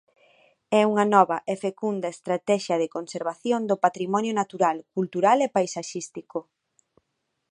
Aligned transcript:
É 0.79 0.81
unha 0.91 1.05
nova 1.13 1.37
e 1.51 1.53
fecunda 1.65 2.13
estratexia 2.15 2.75
de 2.81 2.91
conservación 2.95 3.61
do 3.69 3.81
patrimonio 3.85 4.33
natural, 4.41 4.77
cultural 4.95 5.37
e 5.47 5.47
paisaxístico. 5.55 6.39